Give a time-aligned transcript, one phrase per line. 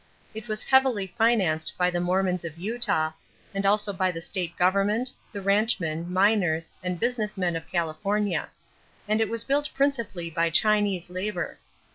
[0.33, 3.11] It was heavily financed by the Mormons of Utah
[3.53, 8.49] and also by the state government, the ranchmen, miners, and business men of California;
[9.07, 11.59] and it was built principally by Chinese labor.